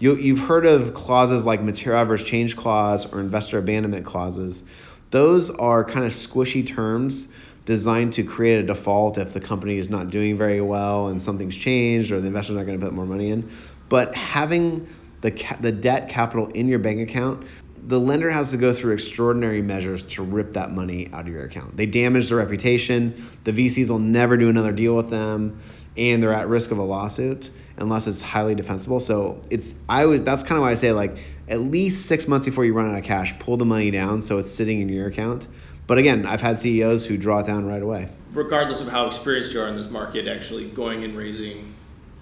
You, 0.00 0.16
you've 0.16 0.40
heard 0.40 0.64
of 0.64 0.94
clauses 0.94 1.44
like 1.44 1.62
material 1.62 2.00
adverse 2.00 2.24
change 2.24 2.56
clause 2.56 3.10
or 3.12 3.20
investor 3.20 3.58
abandonment 3.58 4.06
clauses. 4.06 4.64
Those 5.10 5.50
are 5.50 5.84
kind 5.84 6.06
of 6.06 6.12
squishy 6.12 6.66
terms 6.66 7.28
designed 7.66 8.14
to 8.14 8.22
create 8.22 8.58
a 8.60 8.62
default 8.62 9.18
if 9.18 9.34
the 9.34 9.40
company 9.40 9.76
is 9.76 9.90
not 9.90 10.08
doing 10.10 10.36
very 10.36 10.60
well 10.60 11.08
and 11.08 11.20
something's 11.20 11.56
changed 11.56 12.10
or 12.10 12.20
the 12.20 12.26
investor's 12.26 12.56
not 12.56 12.64
going 12.64 12.78
to 12.78 12.84
put 12.84 12.94
more 12.94 13.06
money 13.06 13.30
in. 13.30 13.50
But 13.88 14.14
having 14.14 14.88
the, 15.20 15.32
ca- 15.32 15.58
the 15.60 15.72
debt 15.72 16.08
capital 16.08 16.46
in 16.48 16.66
your 16.66 16.78
bank 16.78 17.00
account, 17.00 17.46
the 17.86 18.00
lender 18.00 18.28
has 18.30 18.50
to 18.50 18.56
go 18.56 18.72
through 18.72 18.94
extraordinary 18.94 19.62
measures 19.62 20.04
to 20.04 20.22
rip 20.22 20.52
that 20.52 20.72
money 20.72 21.08
out 21.12 21.22
of 21.22 21.28
your 21.28 21.44
account. 21.44 21.76
They 21.76 21.86
damage 21.86 22.28
their 22.28 22.38
reputation. 22.38 23.14
The 23.44 23.52
VCs 23.52 23.88
will 23.88 24.00
never 24.00 24.36
do 24.36 24.48
another 24.48 24.72
deal 24.72 24.96
with 24.96 25.08
them, 25.08 25.60
and 25.96 26.20
they're 26.20 26.32
at 26.32 26.48
risk 26.48 26.72
of 26.72 26.78
a 26.78 26.82
lawsuit 26.82 27.50
unless 27.76 28.08
it's 28.08 28.22
highly 28.22 28.56
defensible. 28.56 28.98
So 28.98 29.40
it's 29.50 29.74
I 29.88 30.06
was 30.06 30.22
that's 30.22 30.42
kind 30.42 30.56
of 30.58 30.62
why 30.62 30.72
I 30.72 30.74
say 30.74 30.92
like 30.92 31.16
at 31.48 31.60
least 31.60 32.06
six 32.06 32.26
months 32.26 32.44
before 32.44 32.64
you 32.64 32.74
run 32.74 32.90
out 32.90 32.98
of 32.98 33.04
cash, 33.04 33.38
pull 33.38 33.56
the 33.56 33.64
money 33.64 33.92
down 33.92 34.20
so 34.20 34.38
it's 34.38 34.50
sitting 34.50 34.80
in 34.80 34.88
your 34.88 35.06
account. 35.06 35.46
But 35.86 35.98
again, 35.98 36.26
I've 36.26 36.40
had 36.40 36.58
CEOs 36.58 37.06
who 37.06 37.16
draw 37.16 37.38
it 37.38 37.46
down 37.46 37.66
right 37.66 37.82
away. 37.82 38.08
Regardless 38.32 38.80
of 38.80 38.88
how 38.88 39.06
experienced 39.06 39.52
you 39.52 39.60
are 39.60 39.68
in 39.68 39.76
this 39.76 39.88
market, 39.88 40.26
actually 40.26 40.68
going 40.70 41.04
and 41.04 41.16
raising 41.16 41.72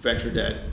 venture 0.02 0.30
debt, 0.30 0.64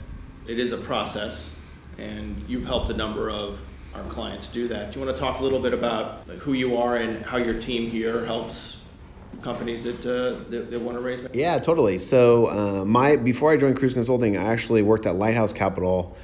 it 0.46 0.58
is 0.58 0.72
a 0.72 0.76
process, 0.76 1.54
and 1.96 2.44
you've 2.46 2.66
helped 2.66 2.90
a 2.90 2.94
number 2.94 3.30
of 3.30 3.58
our 3.94 4.02
clients 4.04 4.48
do 4.48 4.68
that. 4.68 4.92
Do 4.92 4.98
you 4.98 5.06
want 5.06 5.16
to 5.16 5.22
talk 5.22 5.40
a 5.40 5.42
little 5.42 5.60
bit 5.60 5.74
about 5.74 6.20
who 6.40 6.52
you 6.52 6.76
are 6.76 6.96
and 6.96 7.24
how 7.24 7.36
your 7.36 7.58
team 7.58 7.90
here 7.90 8.24
helps 8.24 8.78
companies 9.42 9.84
that 9.84 10.06
uh, 10.06 10.48
that, 10.50 10.70
that 10.70 10.80
want 10.80 10.96
to 10.96 11.02
raise? 11.02 11.22
Money? 11.22 11.38
Yeah, 11.38 11.58
totally. 11.58 11.98
So 11.98 12.46
uh, 12.46 12.84
my 12.84 13.16
before 13.16 13.50
I 13.50 13.56
joined 13.56 13.76
Kruze 13.76 13.94
Consulting, 13.94 14.36
I 14.36 14.44
actually 14.44 14.82
worked 14.82 15.06
at 15.06 15.16
Lighthouse 15.16 15.52
Capital, 15.52 16.16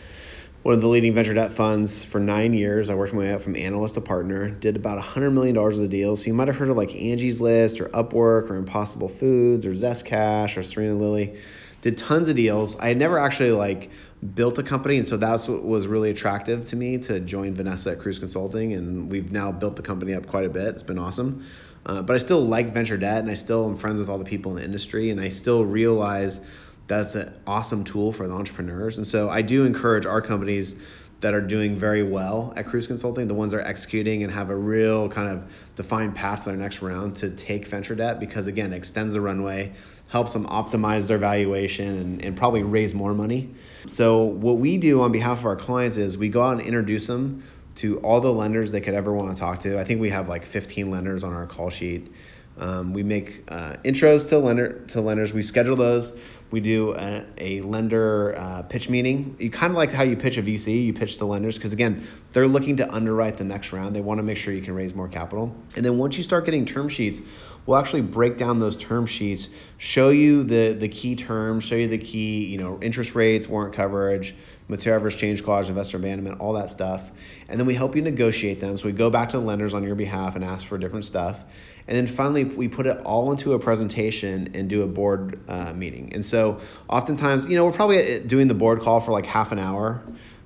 one 0.63 0.75
of 0.75 0.81
the 0.81 0.89
leading 0.89 1.13
venture 1.13 1.35
debt 1.35 1.53
funds, 1.53 2.05
for 2.05 2.19
nine 2.19 2.55
years. 2.55 2.89
I 2.89 2.95
worked 2.95 3.13
my 3.13 3.21
way 3.21 3.33
up 3.33 3.43
from 3.43 3.55
analyst 3.57 3.97
to 3.97 4.01
partner. 4.01 4.51
Did 4.51 4.77
about 4.77 4.99
hundred 5.01 5.31
million 5.31 5.55
dollars 5.55 5.79
of 5.79 5.83
the 5.83 5.97
deals. 5.97 6.23
So 6.23 6.29
you 6.29 6.35
might 6.35 6.49
have 6.49 6.57
heard 6.57 6.71
of 6.71 6.77
like 6.77 6.95
Angie's 6.95 7.41
List 7.41 7.81
or 7.81 7.89
Upwork 7.91 8.51
or 8.51 8.57
Impossible 8.57 9.09
Foods 9.09 9.67
or 9.67 9.75
Zest 9.75 10.07
Cash 10.07 10.57
or 10.57 10.63
Serena 10.63 10.95
Lily. 10.95 11.39
Did 11.81 11.97
tons 11.97 12.29
of 12.29 12.37
deals. 12.37 12.77
I 12.79 12.89
had 12.89 12.97
never 12.97 13.19
actually 13.19 13.53
like 13.53 13.91
built 14.35 14.59
a 14.59 14.63
company, 14.63 14.97
and 14.97 15.07
so 15.07 15.17
that's 15.17 15.49
what 15.49 15.65
was 15.65 15.87
really 15.87 16.11
attractive 16.11 16.65
to 16.67 16.77
me 16.77 16.99
to 16.99 17.21
join 17.21 17.55
Vanessa 17.55 17.93
at 17.93 17.99
Kruze 17.99 18.19
Consulting, 18.19 18.73
and 18.73 19.11
we've 19.11 19.31
now 19.31 19.53
built 19.53 19.77
the 19.77 19.83
company 19.83 20.15
up 20.15 20.27
quite 20.27 20.45
a 20.45 20.51
bit. 20.51 20.75
It's 20.75 20.83
been 20.83 20.99
awesome. 20.99 21.45
Uh, 21.87 22.03
but 22.03 22.15
I 22.15 22.19
still 22.19 22.45
like 22.45 22.71
venture 22.71 22.97
debt, 22.97 23.19
and 23.19 23.31
I 23.31 23.35
still 23.35 23.69
am 23.69 23.77
friends 23.77 24.01
with 24.01 24.09
all 24.09 24.19
the 24.19 24.25
people 24.25 24.53
in 24.53 24.59
the 24.59 24.65
industry, 24.65 25.11
and 25.11 25.21
I 25.21 25.29
still 25.29 25.65
realize 25.65 26.41
that's 26.89 27.15
an 27.15 27.33
awesome 27.47 27.85
tool 27.85 28.13
for 28.13 28.27
the 28.27 28.35
entrepreneurs. 28.35 28.97
And 28.97 29.07
so 29.07 29.31
I 29.31 29.43
do 29.43 29.65
encourage 29.65 30.05
our 30.05 30.21
companies 30.21 30.75
that 31.21 31.35
are 31.35 31.41
doing 31.41 31.77
very 31.77 32.03
well 32.03 32.53
at 32.57 32.67
Kruze 32.67 32.87
Consulting, 32.87 33.27
the 33.29 33.35
ones 33.35 33.53
that 33.53 33.59
are 33.59 33.67
executing 33.67 34.23
and 34.23 34.33
have 34.33 34.51
a 34.51 34.57
real 34.57 35.09
kind 35.09 35.29
of 35.29 35.53
defined 35.75 36.15
path 36.15 36.45
to 36.45 36.51
their 36.51 36.59
next 36.59 36.81
round 36.81 37.17
to 37.17 37.31
take 37.31 37.67
venture 37.67 37.95
debt 37.95 38.21
because, 38.21 38.47
again, 38.47 38.73
it 38.73 38.77
extends 38.77 39.15
the 39.15 39.21
runway, 39.21 39.73
helps 40.09 40.33
them 40.33 40.47
optimize 40.47 41.09
their 41.09 41.19
valuation, 41.19 41.87
and, 41.87 42.25
and 42.25 42.37
probably 42.37 42.63
raise 42.63 42.95
more 42.95 43.15
money. 43.15 43.51
So, 43.87 44.25
what 44.25 44.59
we 44.59 44.77
do 44.77 45.01
on 45.01 45.13
behalf 45.13 45.41
of 45.41 45.47
our 45.47 45.57
clients 45.57 45.97
is 45.97 46.19
we 46.19 46.29
go 46.29 46.43
out 46.43 46.59
and 46.59 46.61
introduce 46.61 47.07
them 47.07 47.43
to 47.77 47.99
all 47.99 48.21
the 48.21 48.33
lenders 48.33 48.73
they 48.73 48.81
could 48.81 48.95
ever 48.95 49.13
want 49.13 49.33
to 49.33 49.39
talk 49.39 49.61
to. 49.61 49.79
I 49.79 49.85
think 49.85 50.01
we 50.01 50.11
have 50.11 50.29
like 50.29 50.45
15 50.45 50.91
lenders 50.91 51.23
on 51.23 51.33
our 51.33 51.47
call 51.47 51.71
sheet. 51.71 52.13
Um, 52.59 52.93
we 52.93 53.05
make 53.05 53.45
uh, 53.49 53.77
intros 53.85 54.29
to 54.31 54.39
lender 54.39 54.81
to 54.89 55.01
lenders. 55.01 55.33
We 55.33 55.43
schedule 55.43 55.77
those. 55.77 56.19
We 56.51 56.59
do 56.61 56.95
a, 56.95 57.25
a 57.37 57.61
lender 57.61 58.35
uh, 58.37 58.63
pitch 58.63 58.89
meeting. 58.89 59.37
You 59.39 59.51
kind 59.51 59.71
of 59.71 59.77
like 59.77 59.93
how 59.93 60.03
you 60.03 60.17
pitch 60.17 60.39
a 60.39 60.43
VC. 60.43 60.87
You 60.87 60.93
pitch 60.93 61.19
the 61.19 61.27
lenders 61.27 61.57
because 61.57 61.73
again, 61.73 62.05
they're 62.33 62.49
looking 62.49 62.79
to 62.79 62.93
underwrite 62.93 63.37
the 63.37 63.45
next 63.45 63.73
round. 63.73 63.95
They 63.95 64.01
want 64.01 64.19
to 64.19 64.25
make 64.25 64.39
sure 64.39 64.53
you 64.53 64.63
can 64.63 64.75
raise 64.75 64.95
more 64.95 65.09
capital. 65.09 65.55
And 65.77 65.85
then 65.85 65.99
once 65.99 66.17
you 66.17 66.25
start 66.25 66.47
getting 66.47 66.65
term 66.65 66.89
sheets, 66.89 67.21
we'll 67.69 67.77
actually 67.77 68.01
break 68.01 68.39
down 68.39 68.61
those 68.61 68.79
term 68.79 69.05
sheets, 69.05 69.51
show 69.77 70.09
you 70.09 70.43
the 70.43 70.73
the 70.73 70.89
key 70.89 71.15
terms, 71.15 71.65
show 71.65 71.77
you 71.77 71.87
the 71.87 71.99
key 71.99 72.47
you 72.47 72.57
know 72.57 72.81
interest 72.81 73.15
rates, 73.15 73.47
warrant 73.47 73.75
coverage, 73.75 74.35
material 74.69 74.97
adverse 74.97 75.17
change 75.17 75.45
clause, 75.45 75.69
investor 75.69 75.99
abandonment, 75.99 76.41
all 76.41 76.55
that 76.55 76.71
stuff. 76.71 77.11
And 77.47 77.61
then 77.61 77.67
we 77.67 77.75
help 77.75 77.95
you 77.95 78.01
negotiate 78.01 78.59
them. 78.59 78.79
So 78.79 78.87
we 78.87 78.93
go 78.93 79.11
back 79.11 79.29
to 79.31 79.39
the 79.39 79.45
lenders 79.45 79.75
on 79.75 79.83
your 79.83 79.95
behalf 79.95 80.35
and 80.35 80.43
ask 80.43 80.67
for 80.67 80.79
different 80.79 81.05
stuff. 81.05 81.45
And 81.87 81.97
then 81.97 82.07
finally, 82.07 82.45
we 82.45 82.69
put 82.69 82.87
it 82.87 82.99
all 83.05 83.31
into 83.33 83.53
a 83.53 83.59
presentation 83.59 84.51
and 84.55 84.69
do 84.69 84.83
a 84.83 84.87
board 84.87 85.39
uh, 85.49 85.75
meeting. 85.75 86.13
And 86.15 86.25
so 86.25 86.61
oftentimes, 86.89 87.47
you 87.47 87.57
know, 87.57 87.67
we're 87.67 87.73
probably 87.73 88.21
doing 88.21 88.49
the 88.49 88.55
board 88.55 88.81
call 88.81 89.01
for 89.01 89.13
like 89.13 89.27
half 89.27 89.53
an 89.53 89.59
hour. 89.59 90.03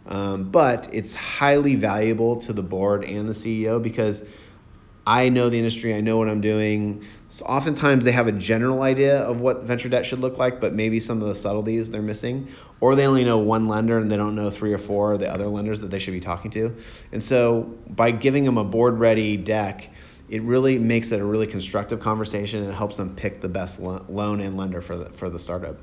Um, 0.06 0.50
but 0.50 0.88
it's 0.92 1.14
highly 1.14 1.76
valuable 1.76 2.36
to 2.36 2.52
the 2.52 2.62
board 2.62 3.04
and 3.04 3.28
the 3.28 3.32
CEO 3.32 3.80
because 3.80 4.28
I 5.06 5.28
know 5.28 5.48
the 5.48 5.58
industry, 5.58 5.94
I 5.94 6.00
know 6.00 6.18
what 6.18 6.28
I'm 6.28 6.40
doing. 6.40 7.04
So 7.28 7.44
oftentimes 7.46 8.04
they 8.04 8.12
have 8.12 8.26
a 8.26 8.32
general 8.32 8.82
idea 8.82 9.18
of 9.18 9.40
what 9.40 9.62
venture 9.62 9.88
debt 9.88 10.04
should 10.04 10.20
look 10.20 10.38
like, 10.38 10.60
but 10.60 10.74
maybe 10.74 11.00
some 11.00 11.20
of 11.20 11.26
the 11.26 11.34
subtleties 11.34 11.90
they're 11.90 12.02
missing, 12.02 12.48
or 12.80 12.94
they 12.94 13.06
only 13.06 13.24
know 13.24 13.38
one 13.38 13.66
lender 13.66 13.98
and 13.98 14.10
they 14.10 14.16
don't 14.16 14.34
know 14.34 14.50
three 14.50 14.72
or 14.72 14.78
four 14.78 15.14
of 15.14 15.18
the 15.20 15.32
other 15.32 15.46
lenders 15.46 15.80
that 15.80 15.90
they 15.90 15.98
should 15.98 16.12
be 16.12 16.20
talking 16.20 16.50
to. 16.52 16.76
And 17.10 17.22
so 17.22 17.74
by 17.88 18.10
giving 18.10 18.44
them 18.44 18.58
a 18.58 18.64
board 18.64 18.98
ready 18.98 19.36
deck, 19.36 19.90
it 20.28 20.42
really 20.42 20.78
makes 20.78 21.10
it 21.10 21.20
a 21.20 21.24
really 21.24 21.46
constructive 21.46 22.00
conversation 22.00 22.62
and 22.62 22.72
helps 22.72 22.96
them 22.96 23.14
pick 23.16 23.40
the 23.40 23.48
best 23.48 23.80
lo- 23.80 24.04
loan 24.08 24.40
and 24.40 24.56
lender 24.56 24.80
for 24.80 24.96
the, 24.96 25.06
for 25.06 25.28
the 25.28 25.38
startup. 25.38 25.76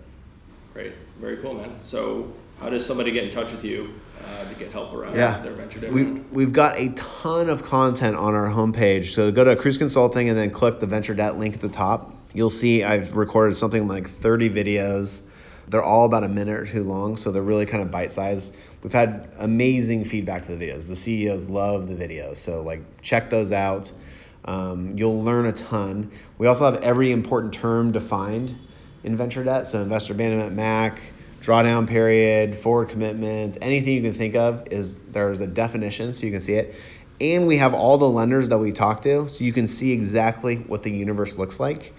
Great, 0.73 0.93
very 1.19 1.37
cool, 1.37 1.55
man. 1.55 1.75
So 1.83 2.33
how 2.61 2.69
does 2.69 2.85
somebody 2.85 3.11
get 3.11 3.23
in 3.23 3.31
touch 3.31 3.51
with 3.51 3.63
you 3.63 3.93
uh, 4.23 4.49
to 4.49 4.55
get 4.55 4.71
help 4.71 4.93
around 4.93 5.15
yeah. 5.15 5.39
their 5.39 5.53
venture 5.53 5.79
debt? 5.79 5.93
We, 5.93 6.05
we've 6.05 6.53
got 6.53 6.77
a 6.77 6.89
ton 6.89 7.49
of 7.49 7.63
content 7.63 8.15
on 8.15 8.35
our 8.35 8.47
homepage. 8.47 9.07
So 9.07 9.31
go 9.31 9.43
to 9.43 9.55
Kruze 9.55 9.77
Consulting 9.77 10.29
and 10.29 10.37
then 10.37 10.49
click 10.49 10.79
the 10.79 10.87
venture 10.87 11.13
debt 11.13 11.37
link 11.37 11.55
at 11.55 11.61
the 11.61 11.69
top. 11.69 12.13
You'll 12.33 12.49
see 12.49 12.83
I've 12.83 13.15
recorded 13.15 13.55
something 13.55 13.87
like 13.87 14.07
30 14.07 14.49
videos. 14.49 15.23
They're 15.67 15.83
all 15.83 16.05
about 16.05 16.23
a 16.23 16.27
minute 16.27 16.57
or 16.57 16.65
two 16.65 16.83
long, 16.83 17.15
so 17.15 17.31
they're 17.31 17.43
really 17.43 17.65
kind 17.65 17.83
of 17.83 17.91
bite 17.91 18.11
sized. 18.11 18.57
We've 18.81 18.91
had 18.91 19.31
amazing 19.37 20.05
feedback 20.05 20.43
to 20.43 20.55
the 20.55 20.65
videos. 20.65 20.87
The 20.87 20.95
CEOs 20.95 21.47
love 21.47 21.87
the 21.87 21.95
videos, 21.95 22.37
so 22.37 22.63
like 22.63 22.81
check 23.01 23.29
those 23.29 23.51
out. 23.51 23.91
Um, 24.45 24.97
you'll 24.97 25.23
learn 25.23 25.45
a 25.45 25.51
ton. 25.51 26.11
We 26.39 26.47
also 26.47 26.65
have 26.65 26.81
every 26.81 27.11
important 27.11 27.53
term 27.53 27.91
defined 27.91 28.57
in 29.03 29.15
venture 29.15 29.43
debt, 29.43 29.67
so 29.67 29.81
investor 29.81 30.13
abandonment, 30.13 30.55
MAC, 30.55 30.99
drawdown 31.41 31.87
period, 31.87 32.55
forward 32.55 32.89
commitment, 32.89 33.57
anything 33.61 33.95
you 33.95 34.01
can 34.01 34.13
think 34.13 34.35
of 34.35 34.67
is 34.71 34.99
there's 34.99 35.39
a 35.39 35.47
definition 35.47 36.13
so 36.13 36.25
you 36.25 36.31
can 36.31 36.41
see 36.41 36.53
it. 36.53 36.75
And 37.21 37.47
we 37.47 37.57
have 37.57 37.73
all 37.73 37.97
the 37.97 38.09
lenders 38.09 38.49
that 38.49 38.59
we 38.59 38.71
talk 38.71 39.01
to 39.01 39.27
so 39.27 39.43
you 39.43 39.51
can 39.51 39.67
see 39.67 39.91
exactly 39.91 40.57
what 40.57 40.83
the 40.83 40.91
universe 40.91 41.37
looks 41.37 41.59
like. 41.59 41.93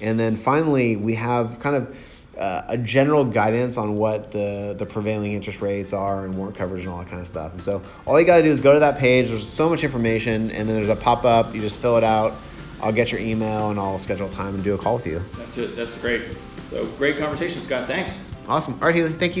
And 0.00 0.18
then 0.18 0.36
finally, 0.36 0.96
we 0.96 1.14
have 1.14 1.58
kind 1.58 1.76
of 1.76 2.24
uh, 2.38 2.62
a 2.68 2.78
general 2.78 3.24
guidance 3.24 3.76
on 3.76 3.96
what 3.96 4.30
the, 4.30 4.74
the 4.78 4.86
prevailing 4.86 5.32
interest 5.32 5.60
rates 5.60 5.92
are 5.92 6.24
and 6.24 6.36
warrant 6.36 6.56
coverage 6.56 6.84
and 6.84 6.92
all 6.92 7.00
that 7.00 7.08
kind 7.08 7.20
of 7.20 7.26
stuff. 7.26 7.52
And 7.52 7.60
so 7.60 7.82
all 8.06 8.18
you 8.18 8.24
got 8.24 8.38
to 8.38 8.42
do 8.42 8.48
is 8.48 8.60
go 8.60 8.72
to 8.72 8.80
that 8.80 8.98
page. 8.98 9.28
There's 9.28 9.46
so 9.46 9.68
much 9.68 9.84
information, 9.84 10.50
and 10.50 10.68
then 10.68 10.76
there's 10.76 10.88
a 10.88 10.96
pop 10.96 11.24
up. 11.24 11.54
You 11.54 11.60
just 11.60 11.80
fill 11.80 11.96
it 11.96 12.04
out. 12.04 12.34
I'll 12.80 12.92
get 12.92 13.12
your 13.12 13.20
email 13.20 13.70
and 13.70 13.78
I'll 13.78 13.98
schedule 13.98 14.30
time 14.30 14.54
and 14.54 14.64
do 14.64 14.74
a 14.74 14.78
call 14.78 14.94
with 14.94 15.06
you. 15.06 15.22
That's 15.36 15.58
it. 15.58 15.76
That's 15.76 15.98
great. 15.98 16.22
So 16.70 16.86
great 16.92 17.18
conversation, 17.18 17.60
Scott. 17.60 17.86
Thanks. 17.86 18.18
Awesome. 18.48 18.74
All 18.74 18.80
right, 18.88 18.94
Healy. 18.94 19.12
Thank 19.12 19.36
you. 19.36 19.38